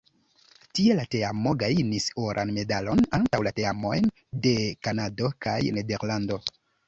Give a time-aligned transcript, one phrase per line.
[0.77, 3.99] Tie la teamo gajnis oran medalon antaŭ la teamoj
[4.47, 4.53] de
[4.87, 6.43] Kanado kaj Nederlando.